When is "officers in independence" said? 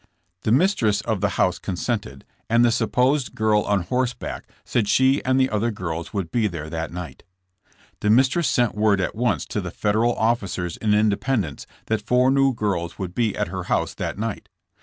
10.15-11.67